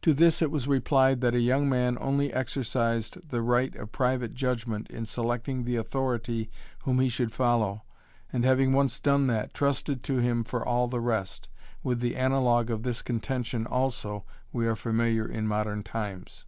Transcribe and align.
To 0.00 0.14
this 0.14 0.40
it 0.40 0.50
was 0.50 0.66
replied 0.66 1.20
that 1.20 1.34
a 1.34 1.38
young 1.38 1.68
man 1.68 1.98
only 2.00 2.32
exercised 2.32 3.18
the 3.28 3.42
right 3.42 3.76
of 3.76 3.92
private 3.92 4.32
judgment 4.32 4.88
in 4.88 5.04
selecting 5.04 5.64
the 5.64 5.76
authority 5.76 6.48
whom 6.84 6.98
he 6.98 7.10
should 7.10 7.30
follow, 7.30 7.82
and, 8.32 8.42
having 8.42 8.72
once 8.72 8.98
done 8.98 9.26
that, 9.26 9.52
trusted 9.52 10.02
to 10.04 10.16
him 10.16 10.44
for 10.44 10.64
all 10.66 10.88
the 10.88 11.02
rest. 11.02 11.50
With 11.82 12.00
the 12.00 12.16
analogue 12.16 12.70
of 12.70 12.84
this 12.84 13.02
contention 13.02 13.66
also 13.66 14.24
we 14.50 14.66
are 14.66 14.76
familiar 14.76 15.28
in 15.28 15.46
modern 15.46 15.82
times. 15.82 16.46